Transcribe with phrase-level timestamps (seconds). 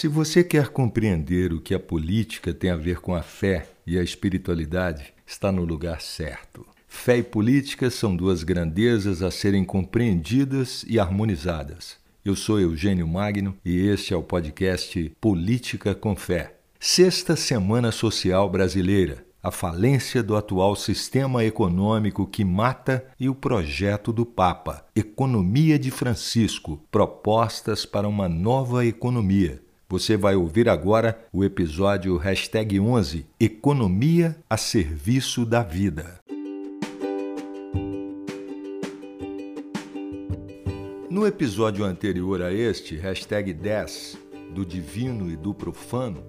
[0.00, 3.98] Se você quer compreender o que a política tem a ver com a fé e
[3.98, 6.66] a espiritualidade, está no lugar certo.
[6.88, 11.98] Fé e política são duas grandezas a serem compreendidas e harmonizadas.
[12.24, 16.54] Eu sou Eugênio Magno e este é o podcast Política com Fé.
[16.80, 19.22] Sexta Semana Social Brasileira.
[19.42, 25.90] A falência do atual sistema econômico que mata e o projeto do Papa, Economia de
[25.90, 29.60] Francisco propostas para uma nova economia.
[29.90, 36.20] Você vai ouvir agora o episódio hashtag 11 Economia a Serviço da Vida.
[41.10, 44.16] No episódio anterior a este, hashtag 10,
[44.54, 46.22] do Divino e do Profano,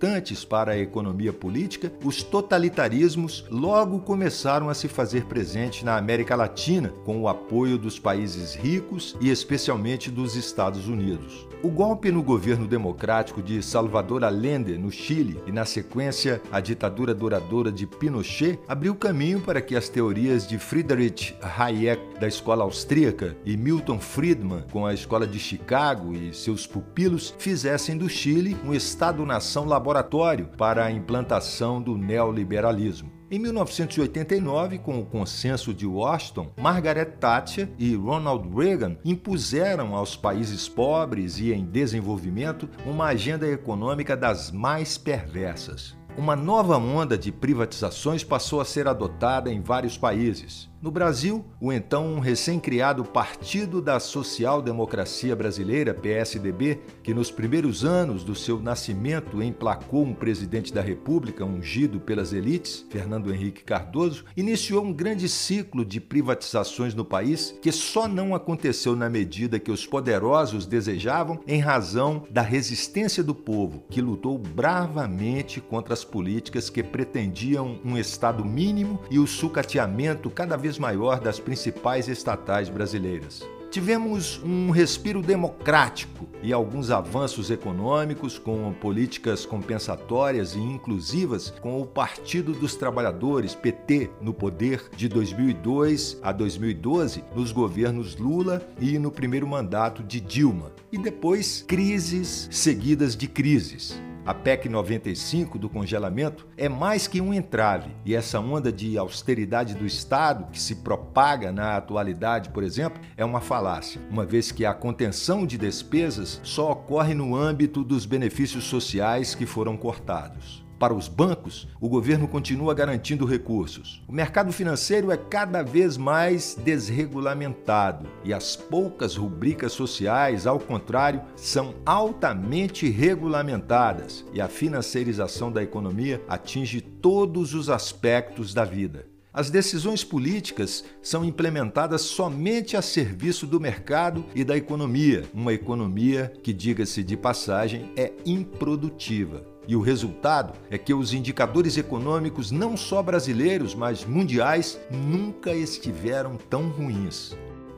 [0.44, 6.94] para a economia política, os totalitarismos logo começaram a se fazer presentes na América Latina,
[7.06, 11.48] com o apoio dos países ricos e especialmente dos Estados Unidos.
[11.64, 17.14] O golpe no governo democrático de Salvador Allende, no Chile, e na sequência a ditadura
[17.14, 23.38] duradoura de Pinochet, abriu caminho para que as teorias de Friedrich Hayek, da escola austríaca,
[23.46, 28.74] e Milton Friedman, com a Escola de Chicago e seus pupilos fizessem do Chile um
[28.74, 33.12] Estado-nação laboratório para a implantação do neoliberalismo.
[33.32, 40.70] Em 1989, com o consenso de Washington, Margaret Thatcher e Ronald Reagan impuseram aos países
[40.70, 45.98] pobres e em desenvolvimento uma agenda econômica das mais perversas.
[46.16, 50.71] Uma nova onda de privatizações passou a ser adotada em vários países.
[50.82, 58.24] No Brasil, o então recém-criado Partido da Social Democracia Brasileira, PSDB, que nos primeiros anos
[58.24, 64.84] do seu nascimento emplacou um presidente da República ungido pelas elites, Fernando Henrique Cardoso, iniciou
[64.84, 69.86] um grande ciclo de privatizações no país que só não aconteceu na medida que os
[69.86, 76.82] poderosos desejavam em razão da resistência do povo, que lutou bravamente contra as políticas que
[76.82, 83.44] pretendiam um Estado mínimo e o sucateamento cada vez maior das principais estatais brasileiras.
[83.72, 91.86] Tivemos um respiro democrático e alguns avanços econômicos com políticas compensatórias e inclusivas com o
[91.86, 99.10] Partido dos Trabalhadores, PT, no poder de 2002 a 2012, nos governos Lula e no
[99.10, 100.74] primeiro mandato de Dilma.
[100.92, 103.98] E depois crises seguidas de crises.
[104.24, 109.74] A PEC 95 do congelamento é mais que um entrave, e essa onda de austeridade
[109.74, 114.64] do Estado que se propaga na atualidade, por exemplo, é uma falácia, uma vez que
[114.64, 120.64] a contenção de despesas só ocorre no âmbito dos benefícios sociais que foram cortados.
[120.82, 124.02] Para os bancos, o governo continua garantindo recursos.
[124.08, 131.22] O mercado financeiro é cada vez mais desregulamentado e as poucas rubricas sociais, ao contrário,
[131.36, 139.11] são altamente regulamentadas e a financiarização da economia atinge todos os aspectos da vida.
[139.34, 146.34] As decisões políticas são implementadas somente a serviço do mercado e da economia, uma economia
[146.44, 149.46] que, diga-se de passagem, é improdutiva.
[149.66, 156.36] E o resultado é que os indicadores econômicos, não só brasileiros, mas mundiais, nunca estiveram
[156.36, 157.34] tão ruins.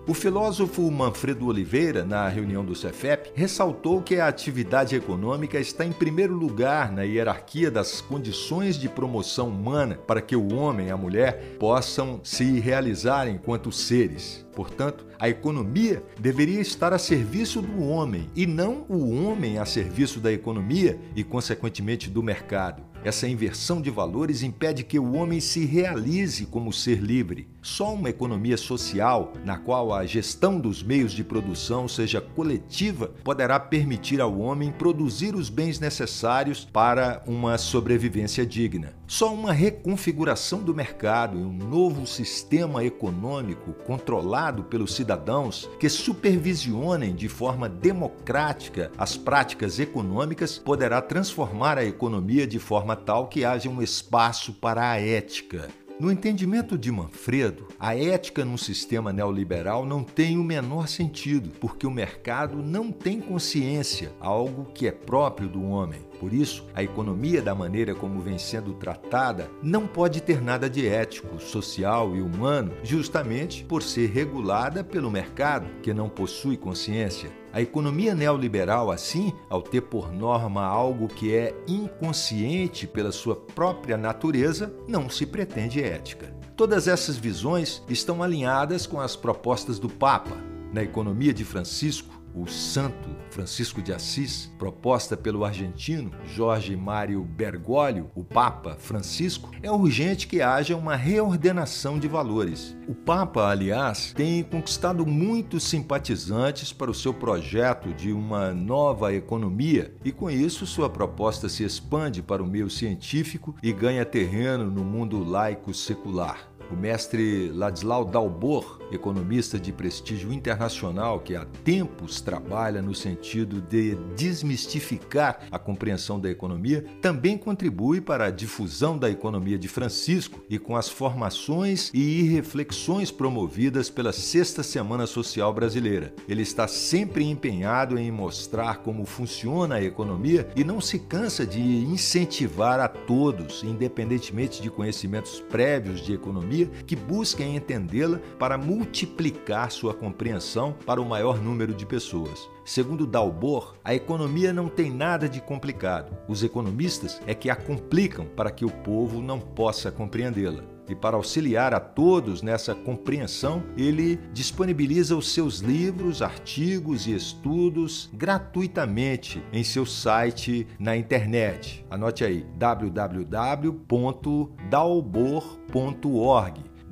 [0.06, 5.94] O filósofo Manfredo Oliveira, na reunião do Cefep, ressaltou que a atividade econômica está em
[5.94, 10.98] primeiro lugar na hierarquia das condições de promoção humana para que o homem e a
[10.98, 14.46] mulher possam se realizar enquanto seres.
[14.54, 20.20] Portanto, a economia deveria estar a serviço do homem e não o homem a serviço
[20.20, 22.93] da economia e, consequentemente, do mercado.
[23.04, 27.50] Essa inversão de valores impede que o homem se realize como ser livre.
[27.62, 33.60] Só uma economia social, na qual a gestão dos meios de produção seja coletiva, poderá
[33.60, 38.94] permitir ao homem produzir os bens necessários para uma sobrevivência digna.
[39.14, 47.14] Só uma reconfiguração do mercado e um novo sistema econômico controlado pelos cidadãos que supervisionem
[47.14, 53.70] de forma democrática as práticas econômicas poderá transformar a economia de forma tal que haja
[53.70, 55.70] um espaço para a ética.
[56.00, 61.86] No entendimento de Manfredo, a ética num sistema neoliberal não tem o menor sentido, porque
[61.86, 66.02] o mercado não tem consciência, algo que é próprio do homem.
[66.24, 70.88] Por isso, a economia, da maneira como vem sendo tratada, não pode ter nada de
[70.88, 77.30] ético, social e humano, justamente por ser regulada pelo mercado, que não possui consciência.
[77.52, 83.98] A economia neoliberal, assim, ao ter por norma algo que é inconsciente pela sua própria
[83.98, 86.34] natureza, não se pretende ética.
[86.56, 90.38] Todas essas visões estão alinhadas com as propostas do Papa.
[90.72, 98.10] Na economia de Francisco, o Santo Francisco de Assis, proposta pelo argentino Jorge Mário Bergoglio,
[98.16, 102.76] o Papa Francisco, é urgente que haja uma reordenação de valores.
[102.88, 109.96] O Papa, aliás, tem conquistado muitos simpatizantes para o seu projeto de uma nova economia
[110.04, 114.84] e, com isso, sua proposta se expande para o meio científico e ganha terreno no
[114.84, 116.53] mundo laico secular.
[116.74, 123.96] O mestre Ladislau Dalbor, economista de prestígio internacional que há tempos trabalha no sentido de
[124.16, 130.58] desmistificar a compreensão da economia, também contribui para a difusão da economia de Francisco e
[130.58, 136.12] com as formações e reflexões promovidas pela Sexta Semana Social Brasileira.
[136.28, 141.62] Ele está sempre empenhado em mostrar como funciona a economia e não se cansa de
[141.62, 149.94] incentivar a todos, independentemente de conhecimentos prévios de economia que busquem entendê-la para multiplicar sua
[149.94, 152.50] compreensão para o maior número de pessoas.
[152.66, 156.18] Segundo Dalbor, a economia não tem nada de complicado.
[156.28, 160.73] Os economistas é que a complicam para que o povo não possa compreendê-la.
[160.88, 168.10] E para auxiliar a todos nessa compreensão, ele disponibiliza os seus livros, artigos e estudos
[168.14, 171.86] gratuitamente em seu site na internet.
[171.90, 173.94] Anote aí: www.dalbor.org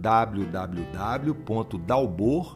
[0.02, 1.38] www.dalbor,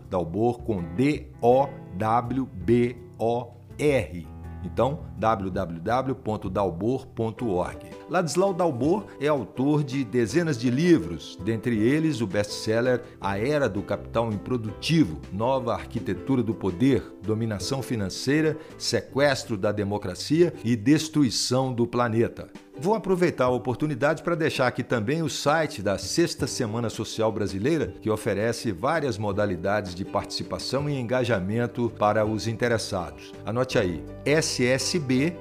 [0.10, 4.35] dalbor com D O W B O R
[4.66, 7.86] então, www.dalbor.org.
[8.10, 13.82] Ladislau Dalbor é autor de dezenas de livros, dentre eles o best-seller A Era do
[13.82, 22.50] Capital Improdutivo, Nova Arquitetura do Poder, Dominação Financeira, Sequestro da Democracia e Destruição do Planeta.
[22.78, 27.94] Vou aproveitar a oportunidade para deixar aqui também o site da Sexta Semana Social Brasileira,
[28.02, 33.34] que oferece várias modalidades de participação e engajamento para os interessados.
[33.46, 35.36] Anote aí: ssb.org.br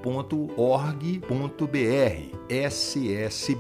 [2.49, 3.55] ssb.org.br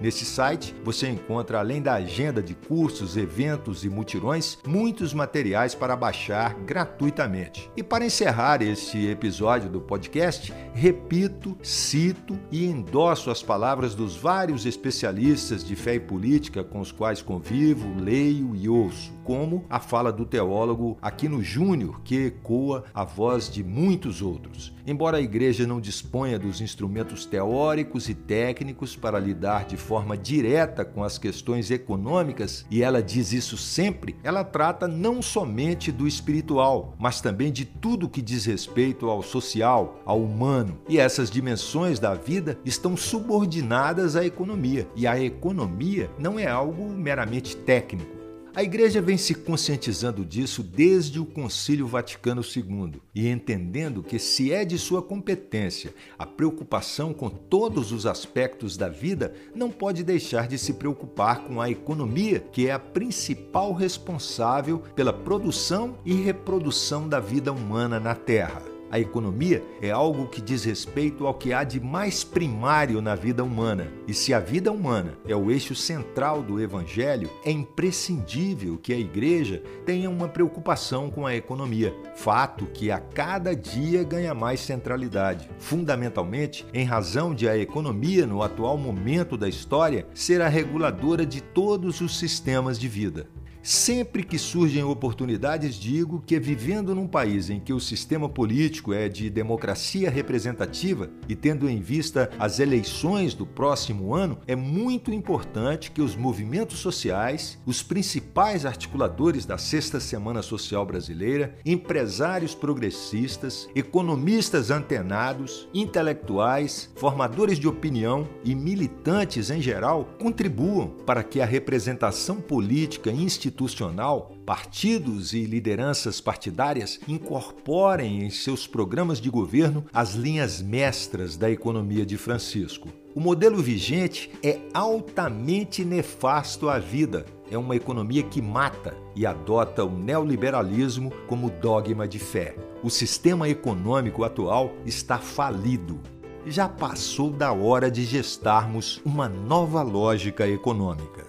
[0.00, 5.96] Nesse site você encontra, além da agenda de cursos, eventos e mutirões, muitos materiais para
[5.96, 7.70] baixar gratuitamente.
[7.76, 14.66] E para encerrar este episódio do podcast, repito, cito e endosso as palavras dos vários
[14.66, 20.10] especialistas de fé e política com os quais convivo, leio e ouço, como a fala
[20.10, 24.72] do teólogo Aquino Júnior, que ecoa a voz de muitos outros.
[24.86, 30.82] Embora a igreja não disponha dos instrumentos teóricos e técnicos para lidar de forma direta
[30.82, 36.94] com as questões econômicas, e ela diz isso sempre, ela trata não somente do espiritual,
[36.98, 40.78] mas também de tudo que diz respeito ao social, ao humano.
[40.88, 44.88] E essas dimensões da vida estão subordinadas à economia.
[44.96, 48.17] E a economia não é algo meramente técnico
[48.58, 54.52] a Igreja vem se conscientizando disso desde o Concílio Vaticano II e entendendo que, se
[54.52, 60.48] é de sua competência a preocupação com todos os aspectos da vida, não pode deixar
[60.48, 67.08] de se preocupar com a economia, que é a principal responsável pela produção e reprodução
[67.08, 68.77] da vida humana na Terra.
[68.90, 73.44] A economia é algo que diz respeito ao que há de mais primário na vida
[73.44, 73.88] humana.
[74.06, 78.98] E se a vida humana é o eixo central do Evangelho, é imprescindível que a
[78.98, 81.94] igreja tenha uma preocupação com a economia.
[82.16, 85.50] Fato que a cada dia ganha mais centralidade.
[85.58, 91.42] Fundamentalmente, em razão de a economia, no atual momento da história, ser a reguladora de
[91.42, 93.28] todos os sistemas de vida.
[93.68, 99.10] Sempre que surgem oportunidades, digo que vivendo num país em que o sistema político é
[99.10, 105.90] de democracia representativa e tendo em vista as eleições do próximo ano, é muito importante
[105.90, 114.70] que os movimentos sociais, os principais articuladores da Sexta Semana Social Brasileira, empresários progressistas, economistas
[114.70, 123.10] antenados, intelectuais, formadores de opinião e militantes em geral contribuam para que a representação política
[123.10, 131.36] institucional institucional, partidos e lideranças partidárias incorporem em seus programas de governo as linhas mestras
[131.36, 132.88] da economia de Francisco.
[133.14, 137.26] O modelo vigente é altamente nefasto à vida.
[137.50, 142.54] É uma economia que mata e adota o neoliberalismo como dogma de fé.
[142.82, 145.98] O sistema econômico atual está falido.
[146.46, 151.27] Já passou da hora de gestarmos uma nova lógica econômica.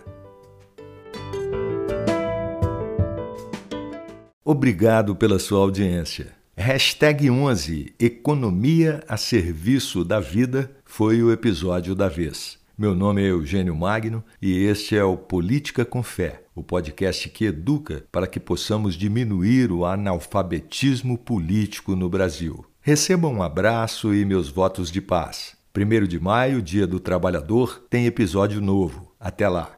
[4.51, 6.33] Obrigado pela sua audiência.
[6.57, 12.57] Hashtag 11 Economia a serviço da vida foi o episódio da vez.
[12.75, 17.45] Meu nome é Eugênio Magno e este é o Política com Fé, o podcast que
[17.45, 22.65] educa para que possamos diminuir o analfabetismo político no Brasil.
[22.81, 25.55] Receba um abraço e meus votos de paz.
[25.77, 29.13] 1 de maio, Dia do Trabalhador, tem episódio novo.
[29.19, 29.77] Até lá!